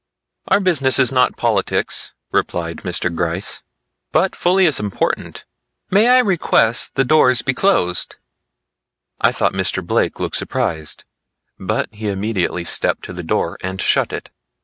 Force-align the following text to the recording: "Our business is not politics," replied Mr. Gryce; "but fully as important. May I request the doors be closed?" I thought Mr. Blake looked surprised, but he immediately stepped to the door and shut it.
"Our 0.47 0.59
business 0.59 0.97
is 0.97 1.11
not 1.11 1.37
politics," 1.37 2.15
replied 2.31 2.77
Mr. 2.77 3.15
Gryce; 3.15 3.61
"but 4.11 4.35
fully 4.35 4.65
as 4.65 4.79
important. 4.79 5.45
May 5.91 6.07
I 6.09 6.17
request 6.21 6.95
the 6.95 7.03
doors 7.05 7.43
be 7.43 7.53
closed?" 7.53 8.15
I 9.19 9.31
thought 9.31 9.53
Mr. 9.53 9.85
Blake 9.85 10.19
looked 10.19 10.37
surprised, 10.37 11.03
but 11.59 11.87
he 11.93 12.07
immediately 12.07 12.63
stepped 12.63 13.05
to 13.05 13.13
the 13.13 13.21
door 13.21 13.59
and 13.61 13.79
shut 13.79 14.11
it. 14.11 14.31